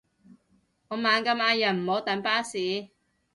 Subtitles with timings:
[0.87, 2.87] 我猛咁嗌人唔好等巴士